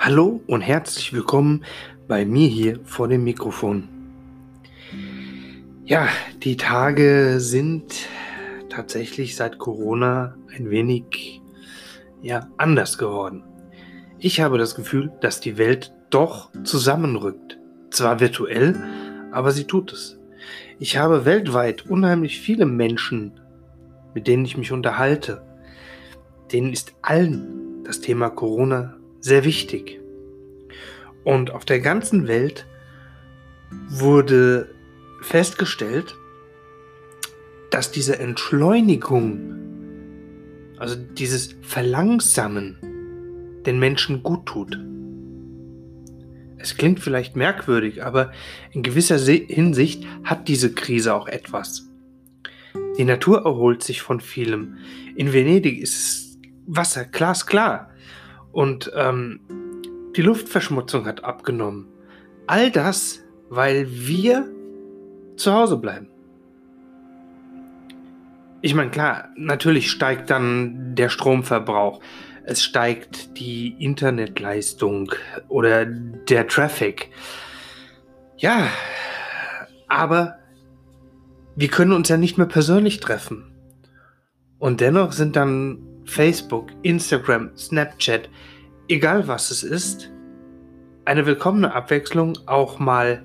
Hallo 0.00 0.40
und 0.46 0.60
herzlich 0.60 1.12
willkommen 1.12 1.64
bei 2.06 2.24
mir 2.24 2.46
hier 2.46 2.78
vor 2.84 3.08
dem 3.08 3.24
Mikrofon. 3.24 3.88
Ja, 5.84 6.06
die 6.44 6.56
Tage 6.56 7.40
sind 7.40 8.06
tatsächlich 8.70 9.34
seit 9.34 9.58
Corona 9.58 10.36
ein 10.56 10.70
wenig 10.70 11.40
ja, 12.22 12.48
anders 12.58 12.96
geworden. 12.96 13.42
Ich 14.20 14.40
habe 14.40 14.56
das 14.56 14.76
Gefühl, 14.76 15.10
dass 15.20 15.40
die 15.40 15.58
Welt 15.58 15.92
doch 16.10 16.50
zusammenrückt. 16.62 17.58
Zwar 17.90 18.20
virtuell, 18.20 18.80
aber 19.32 19.50
sie 19.50 19.64
tut 19.64 19.92
es. 19.92 20.16
Ich 20.78 20.96
habe 20.96 21.24
weltweit 21.24 21.86
unheimlich 21.86 22.38
viele 22.38 22.66
Menschen, 22.66 23.40
mit 24.14 24.28
denen 24.28 24.44
ich 24.44 24.56
mich 24.56 24.70
unterhalte. 24.70 25.42
Denen 26.52 26.72
ist 26.72 26.94
allen 27.02 27.82
das 27.84 28.00
Thema 28.00 28.30
Corona 28.30 28.97
sehr 29.20 29.44
wichtig. 29.44 30.00
Und 31.24 31.50
auf 31.50 31.64
der 31.64 31.80
ganzen 31.80 32.28
Welt 32.28 32.66
wurde 33.88 34.74
festgestellt, 35.22 36.16
dass 37.70 37.90
diese 37.90 38.18
Entschleunigung, 38.18 39.54
also 40.78 40.96
dieses 40.96 41.56
Verlangsamen, 41.62 42.78
den 43.66 43.78
Menschen 43.78 44.22
gut 44.22 44.46
tut. 44.46 44.78
Es 46.56 46.76
klingt 46.76 47.00
vielleicht 47.00 47.36
merkwürdig, 47.36 48.04
aber 48.04 48.32
in 48.72 48.82
gewisser 48.82 49.18
Hinsicht 49.18 50.06
hat 50.24 50.48
diese 50.48 50.72
Krise 50.72 51.14
auch 51.14 51.28
etwas. 51.28 51.88
Die 52.98 53.04
Natur 53.04 53.44
erholt 53.44 53.82
sich 53.82 54.02
von 54.02 54.20
vielem. 54.20 54.78
In 55.14 55.32
Venedig 55.32 55.80
ist 55.80 56.38
Wasser 56.66 57.04
glasklar. 57.04 57.90
Und 58.52 58.90
ähm, 58.94 59.40
die 60.16 60.22
Luftverschmutzung 60.22 61.06
hat 61.06 61.24
abgenommen. 61.24 61.86
All 62.46 62.70
das, 62.70 63.22
weil 63.48 63.86
wir 63.90 64.48
zu 65.36 65.52
Hause 65.52 65.76
bleiben. 65.76 66.08
Ich 68.60 68.74
meine, 68.74 68.90
klar, 68.90 69.28
natürlich 69.36 69.90
steigt 69.90 70.30
dann 70.30 70.94
der 70.96 71.08
Stromverbrauch. 71.08 72.00
Es 72.44 72.64
steigt 72.64 73.38
die 73.38 73.76
Internetleistung 73.78 75.12
oder 75.48 75.84
der 75.84 76.48
Traffic. 76.48 77.10
Ja, 78.38 78.68
aber 79.86 80.38
wir 81.54 81.68
können 81.68 81.92
uns 81.92 82.08
ja 82.08 82.16
nicht 82.16 82.38
mehr 82.38 82.46
persönlich 82.46 83.00
treffen. 83.00 83.52
Und 84.58 84.80
dennoch 84.80 85.12
sind 85.12 85.36
dann 85.36 85.87
Facebook, 86.08 86.70
Instagram, 86.82 87.50
Snapchat, 87.54 88.30
egal 88.88 89.28
was 89.28 89.50
es 89.50 89.62
ist, 89.62 90.10
eine 91.04 91.26
willkommene 91.26 91.74
Abwechslung 91.74 92.38
auch 92.46 92.78
mal 92.78 93.24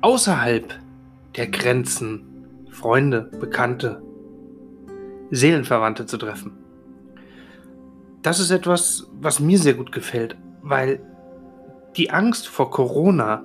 außerhalb 0.00 0.74
der 1.36 1.48
Grenzen 1.48 2.24
Freunde, 2.70 3.30
Bekannte, 3.38 4.02
Seelenverwandte 5.30 6.06
zu 6.06 6.16
treffen. 6.16 6.56
Das 8.22 8.40
ist 8.40 8.50
etwas, 8.50 9.08
was 9.20 9.38
mir 9.38 9.58
sehr 9.58 9.74
gut 9.74 9.92
gefällt, 9.92 10.36
weil 10.62 11.00
die 11.96 12.10
Angst 12.10 12.48
vor 12.48 12.70
Corona 12.70 13.44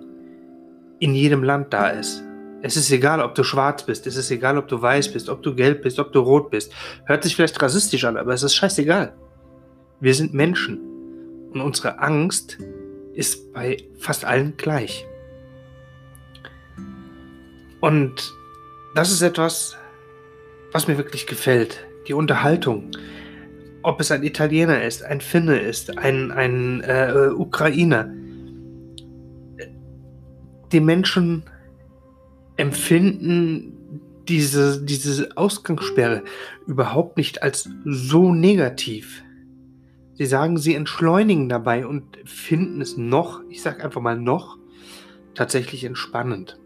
in 0.99 1.13
jedem 1.13 1.43
Land 1.43 1.73
da 1.73 1.89
ist. 1.89 2.23
Es 2.63 2.77
ist 2.77 2.91
egal, 2.91 3.21
ob 3.21 3.33
du 3.35 3.43
schwarz 3.43 3.85
bist, 3.85 4.05
es 4.05 4.15
ist 4.15 4.29
egal, 4.29 4.57
ob 4.57 4.67
du 4.67 4.81
weiß 4.81 5.13
bist, 5.13 5.29
ob 5.29 5.41
du 5.41 5.55
gelb 5.55 5.81
bist, 5.81 5.99
ob 5.99 6.11
du 6.13 6.19
rot 6.19 6.51
bist. 6.51 6.71
Hört 7.05 7.23
sich 7.23 7.35
vielleicht 7.35 7.61
rassistisch 7.61 8.05
an, 8.05 8.17
aber 8.17 8.33
es 8.33 8.43
ist 8.43 8.55
scheißegal. 8.55 9.13
Wir 9.99 10.13
sind 10.13 10.33
Menschen 10.33 10.79
und 11.53 11.61
unsere 11.61 11.99
Angst 11.99 12.57
ist 13.13 13.51
bei 13.53 13.77
fast 13.97 14.25
allen 14.25 14.55
gleich. 14.57 15.05
Und 17.79 18.33
das 18.93 19.11
ist 19.11 19.21
etwas, 19.21 19.75
was 20.71 20.87
mir 20.87 20.97
wirklich 20.97 21.25
gefällt. 21.25 21.85
Die 22.07 22.13
Unterhaltung. 22.13 22.91
Ob 23.83 23.99
es 23.99 24.11
ein 24.11 24.23
Italiener 24.23 24.83
ist, 24.83 25.03
ein 25.03 25.21
Finne 25.21 25.59
ist, 25.59 25.97
ein, 25.97 26.31
ein 26.31 26.81
äh, 26.81 27.29
Ukrainer. 27.33 28.11
Die 30.71 30.79
Menschen 30.79 31.43
empfinden 32.61 33.73
diese, 34.27 34.83
diese 34.83 35.35
Ausgangssperre 35.35 36.23
überhaupt 36.67 37.17
nicht 37.17 37.43
als 37.43 37.69
so 37.83 38.33
negativ. 38.33 39.23
Sie 40.13 40.25
sagen, 40.25 40.57
sie 40.57 40.75
entschleunigen 40.75 41.49
dabei 41.49 41.87
und 41.87 42.17
finden 42.23 42.79
es 42.79 42.97
noch, 42.97 43.41
ich 43.49 43.61
sage 43.61 43.83
einfach 43.83 44.01
mal 44.01 44.17
noch, 44.17 44.57
tatsächlich 45.33 45.83
entspannend. 45.83 46.59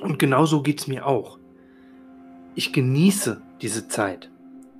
Und 0.00 0.18
genauso 0.18 0.62
geht 0.62 0.80
es 0.80 0.86
mir 0.86 1.04
auch. 1.04 1.38
Ich 2.54 2.72
genieße 2.72 3.42
diese 3.60 3.88
Zeit. 3.88 4.30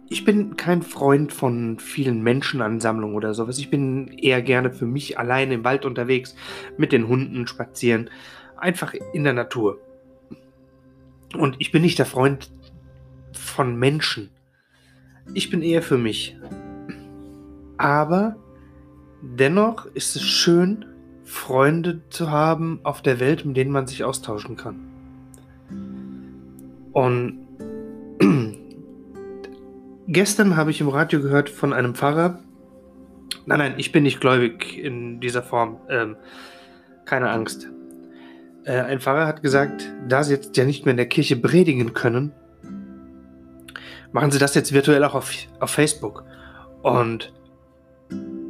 Ich 0.09 0.25
bin 0.25 0.57
kein 0.57 0.83
Freund 0.83 1.33
von 1.33 1.79
vielen 1.79 2.23
Menschenansammlungen 2.23 3.17
oder 3.17 3.35
sowas. 3.35 3.59
Ich 3.59 3.71
bin 3.71 4.09
eher 4.09 4.43
gerne 4.43 4.73
für 4.73 4.87
mich 4.87 5.19
allein 5.19 5.51
im 5.53 5.65
Wald 5.65 5.85
unterwegs, 5.85 6.35
mit 6.77 6.93
den 6.93 7.09
Hunden 7.09 7.47
spazieren, 7.47 8.11
einfach 8.61 8.95
in 9.13 9.25
der 9.25 9.33
Natur. 9.33 9.79
Und 11.37 11.57
ich 11.59 11.71
bin 11.73 11.83
nicht 11.83 11.99
der 11.99 12.07
Freund 12.07 12.51
von 13.33 13.77
Menschen. 13.77 14.31
Ich 15.35 15.51
bin 15.51 15.63
eher 15.63 15.83
für 15.83 15.99
mich. 15.99 16.37
Aber 17.77 18.37
dennoch 19.23 19.87
ist 19.87 20.17
es 20.17 20.23
schön, 20.23 20.85
Freunde 21.25 22.01
zu 22.11 22.31
haben 22.31 22.81
auf 22.83 23.03
der 23.03 23.21
Welt, 23.21 23.45
mit 23.45 23.57
denen 23.57 23.71
man 23.71 23.87
sich 23.87 24.03
austauschen 24.03 24.57
kann. 24.57 24.81
Und 26.93 27.47
gestern 30.09 30.57
habe 30.57 30.73
ich 30.73 30.81
im 30.81 30.89
Radio 30.89 31.21
gehört 31.21 31.49
von 31.49 31.73
einem 31.73 31.95
Pfarrer. 31.95 32.41
Nein, 33.47 33.59
nein, 33.59 33.75
ich 33.77 33.93
bin 33.93 34.03
nicht 34.03 34.21
gläubig 34.21 34.77
in 34.77 35.21
dieser 35.21 35.43
Form. 35.43 35.79
Ähm, 35.89 36.17
keine 37.05 37.31
Angst. 37.31 37.69
Äh, 38.65 38.81
ein 38.81 39.01
Pfarrer 39.01 39.27
hat 39.27 39.43
gesagt, 39.43 39.93
da 40.09 40.23
sie 40.23 40.35
jetzt 40.35 40.57
ja 40.57 40.65
nicht 40.65 40.85
mehr 40.85 40.93
in 40.93 40.97
der 40.97 41.09
Kirche 41.09 41.37
predigen 41.37 41.95
können, 41.95 42.33
machen 44.13 44.31
sie 44.31 44.39
das 44.39 44.55
jetzt 44.55 44.73
virtuell 44.73 45.05
auch 45.05 45.15
auf, 45.15 45.33
auf 45.61 45.71
Facebook. 45.71 46.25
Und 46.83 47.33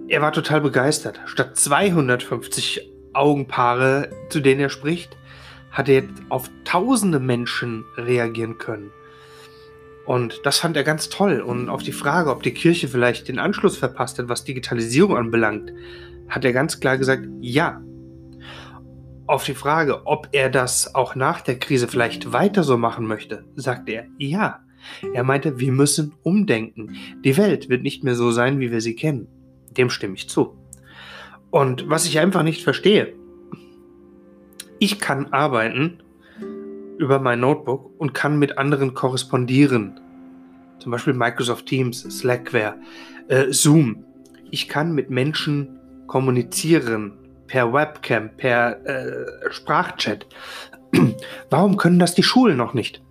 er 0.08 0.22
war 0.22 0.32
total 0.32 0.60
begeistert. 0.60 1.20
Statt 1.26 1.56
250 1.56 2.90
Augenpaare, 3.12 4.10
zu 4.28 4.40
denen 4.40 4.60
er 4.60 4.70
spricht, 4.70 5.16
hat 5.70 5.88
er 5.88 5.96
jetzt 5.96 6.22
auf 6.28 6.50
tausende 6.64 7.20
Menschen 7.20 7.84
reagieren 7.96 8.58
können. 8.58 8.90
Und 10.06 10.40
das 10.44 10.58
fand 10.58 10.76
er 10.76 10.82
ganz 10.82 11.08
toll. 11.08 11.40
Und 11.40 11.68
auf 11.68 11.82
die 11.82 11.92
Frage, 11.92 12.30
ob 12.30 12.42
die 12.42 12.54
Kirche 12.54 12.88
vielleicht 12.88 13.28
den 13.28 13.38
Anschluss 13.38 13.76
verpasst 13.76 14.18
hat, 14.18 14.28
was 14.28 14.44
Digitalisierung 14.44 15.16
anbelangt, 15.16 15.72
hat 16.28 16.44
er 16.44 16.52
ganz 16.52 16.80
klar 16.80 16.98
gesagt, 16.98 17.28
ja. 17.40 17.80
Auf 19.30 19.44
die 19.44 19.54
Frage, 19.54 20.08
ob 20.08 20.30
er 20.32 20.50
das 20.50 20.96
auch 20.96 21.14
nach 21.14 21.40
der 21.40 21.56
Krise 21.56 21.86
vielleicht 21.86 22.32
weiter 22.32 22.64
so 22.64 22.76
machen 22.76 23.06
möchte, 23.06 23.44
sagt 23.54 23.88
er, 23.88 24.06
ja. 24.18 24.58
Er 25.14 25.22
meinte, 25.22 25.60
wir 25.60 25.70
müssen 25.70 26.14
umdenken. 26.24 26.96
Die 27.22 27.36
Welt 27.36 27.68
wird 27.68 27.84
nicht 27.84 28.02
mehr 28.02 28.16
so 28.16 28.32
sein, 28.32 28.58
wie 28.58 28.72
wir 28.72 28.80
sie 28.80 28.96
kennen. 28.96 29.28
Dem 29.70 29.88
stimme 29.88 30.14
ich 30.14 30.28
zu. 30.28 30.58
Und 31.50 31.88
was 31.88 32.06
ich 32.06 32.18
einfach 32.18 32.42
nicht 32.42 32.64
verstehe, 32.64 33.14
ich 34.80 34.98
kann 34.98 35.26
arbeiten 35.26 36.02
über 36.98 37.20
mein 37.20 37.38
Notebook 37.38 37.92
und 37.98 38.12
kann 38.12 38.36
mit 38.36 38.58
anderen 38.58 38.94
korrespondieren. 38.94 40.00
Zum 40.80 40.90
Beispiel 40.90 41.14
Microsoft 41.14 41.66
Teams, 41.66 42.00
Slackware, 42.00 42.80
äh, 43.28 43.52
Zoom. 43.52 44.02
Ich 44.50 44.66
kann 44.66 44.92
mit 44.92 45.08
Menschen 45.08 45.78
kommunizieren 46.08 47.12
per 47.50 47.72
Webcam, 47.72 48.30
per 48.36 48.86
äh, 48.86 49.50
Sprachchat. 49.50 50.24
Warum 51.50 51.76
können 51.76 51.98
das 51.98 52.14
die 52.14 52.22
Schulen 52.22 52.56
noch 52.56 52.74
nicht? 52.74 53.02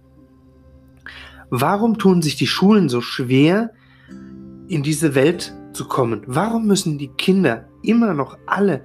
Warum 1.50 1.97
tun 1.97 2.21
sich 2.21 2.38
die 2.38 2.47
Schulen 2.47 2.88
so 2.88 3.01
schwer, 3.01 3.71
in 4.69 4.81
diese 4.81 5.13
Welt 5.13 5.53
zu 5.74 5.88
kommen? 5.88 6.21
Warum 6.25 6.68
müssen 6.68 6.97
die 6.97 7.09
Kinder 7.09 7.68
immer 7.83 8.13
noch 8.13 8.38
alle 8.45 8.83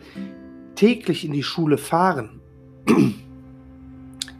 täglich 0.75 1.25
in 1.25 1.33
die 1.33 1.45
Schule 1.45 1.79
fahren? 1.79 2.41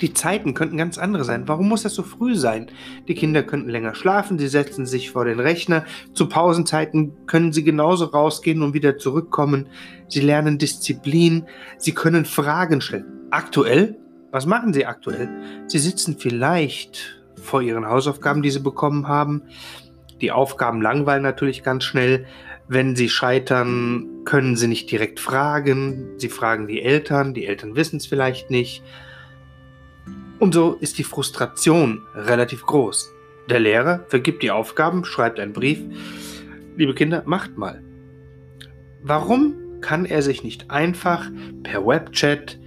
Die 0.05 0.13
Zeiten 0.13 0.53
könnten 0.53 0.77
ganz 0.77 0.99
andere 0.99 1.25
sein. 1.25 1.49
Warum 1.49 1.67
muss 1.67 1.85
das 1.85 1.95
so 1.95 2.03
früh 2.03 2.35
sein? 2.35 2.71
Die 3.09 3.15
Kinder 3.15 3.43
könnten 3.43 3.71
länger 3.71 3.95
schlafen, 3.95 4.39
sie 4.39 4.49
setzen 4.49 4.85
sich 4.85 5.11
vor 5.11 5.25
den 5.25 5.41
Rechner. 5.41 5.87
Zu 6.13 6.29
Pausenzeiten 6.29 7.27
können 7.27 7.55
sie 7.55 7.65
genauso 7.65 8.05
rausgehen 8.05 8.61
und 8.61 8.75
wieder 8.75 8.99
zurückkommen. 8.99 9.67
Sie 10.09 10.21
lernen 10.21 10.59
Disziplin, 10.59 11.47
sie 11.79 11.93
können 11.93 12.27
Fragen 12.27 12.83
stellen. 12.83 13.07
Aktuell, 13.31 13.97
was 14.31 14.45
machen 14.45 14.75
sie 14.75 14.85
aktuell? 14.85 15.31
Sie 15.69 15.79
sitzen 15.79 16.19
vielleicht 16.19 17.25
vor 17.43 17.63
ihren 17.63 17.87
Hausaufgaben, 17.87 18.43
die 18.43 18.51
sie 18.51 18.61
bekommen 18.61 19.09
haben. 19.09 19.45
Die 20.21 20.33
Aufgaben 20.33 20.83
langweilen 20.83 21.23
natürlich 21.23 21.63
ganz 21.63 21.83
schnell. 21.85 22.27
Wenn 22.69 22.95
sie 22.95 23.09
scheitern, 23.09 24.07
können 24.27 24.57
sie 24.57 24.69
nicht 24.69 24.91
direkt 24.91 25.19
fragen. 25.19 26.11
Sie 26.19 26.29
fragen 26.29 26.67
die 26.67 26.83
Eltern, 26.83 27.33
die 27.33 27.47
Eltern 27.47 27.75
wissen 27.75 27.97
es 27.97 28.07
vielleicht 28.07 28.51
nicht. 28.51 28.83
Und 30.45 30.53
so 30.53 30.75
ist 30.79 30.99
die 30.99 31.05
Frustration 31.05 32.03
relativ 32.15 32.67
groß. 32.67 33.15
Der 33.49 33.61
Lehrer 33.61 34.05
vergibt 34.09 34.43
die 34.43 34.51
Aufgaben, 34.51 35.07
schreibt 35.07 35.41
einen 35.41 35.55
Brief. 35.55 35.81
Liebe 36.77 36.95
Kinder, 36.95 37.23
macht 37.25 37.57
mal. 37.57 37.83
Warum 39.03 39.55
kann 39.81 40.05
er 40.05 40.21
sich 40.21 40.45
nicht 40.45 40.71
einfach 40.71 41.31
per 41.63 41.87
Webchat 41.87 42.59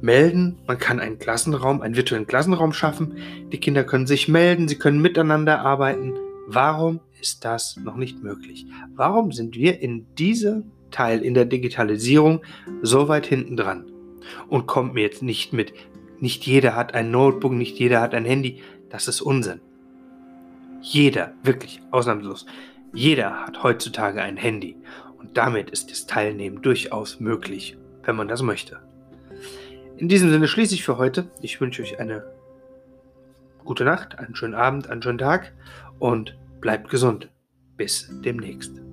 melden? 0.00 0.60
Man 0.68 0.78
kann 0.78 1.00
einen 1.00 1.18
Klassenraum, 1.18 1.82
einen 1.82 1.96
virtuellen 1.96 2.28
Klassenraum 2.28 2.72
schaffen. 2.72 3.16
Die 3.50 3.58
Kinder 3.58 3.82
können 3.82 4.06
sich 4.06 4.28
melden, 4.28 4.68
sie 4.68 4.78
können 4.78 5.02
miteinander 5.02 5.62
arbeiten. 5.62 6.14
Warum 6.46 7.00
ist 7.20 7.44
das 7.44 7.76
noch 7.76 7.96
nicht 7.96 8.22
möglich? 8.22 8.66
Warum 8.94 9.32
sind 9.32 9.56
wir 9.56 9.80
in 9.80 10.06
diesem 10.14 10.70
Teil 10.92 11.24
in 11.24 11.34
der 11.34 11.46
Digitalisierung 11.46 12.42
so 12.82 13.08
weit 13.08 13.26
hinten 13.26 13.56
dran? 13.56 13.84
Und 14.48 14.68
kommt 14.68 14.94
mir 14.94 15.02
jetzt 15.02 15.22
nicht 15.24 15.52
mit, 15.52 15.72
nicht 16.20 16.46
jeder 16.46 16.74
hat 16.74 16.94
ein 16.94 17.10
Notebook, 17.10 17.52
nicht 17.52 17.78
jeder 17.78 18.00
hat 18.00 18.14
ein 18.14 18.24
Handy. 18.24 18.62
Das 18.90 19.08
ist 19.08 19.20
Unsinn. 19.20 19.60
Jeder, 20.80 21.32
wirklich 21.42 21.82
ausnahmslos, 21.90 22.46
jeder 22.92 23.46
hat 23.46 23.62
heutzutage 23.62 24.22
ein 24.22 24.36
Handy. 24.36 24.76
Und 25.18 25.36
damit 25.36 25.70
ist 25.70 25.90
das 25.90 26.06
Teilnehmen 26.06 26.62
durchaus 26.62 27.20
möglich, 27.20 27.76
wenn 28.04 28.16
man 28.16 28.28
das 28.28 28.42
möchte. 28.42 28.80
In 29.96 30.08
diesem 30.08 30.30
Sinne 30.30 30.46
schließe 30.46 30.74
ich 30.74 30.84
für 30.84 30.98
heute. 30.98 31.30
Ich 31.40 31.60
wünsche 31.60 31.82
euch 31.82 31.98
eine 31.98 32.24
gute 33.64 33.84
Nacht, 33.84 34.18
einen 34.18 34.36
schönen 34.36 34.54
Abend, 34.54 34.88
einen 34.88 35.02
schönen 35.02 35.18
Tag 35.18 35.52
und 35.98 36.38
bleibt 36.60 36.90
gesund. 36.90 37.30
Bis 37.76 38.10
demnächst. 38.24 38.85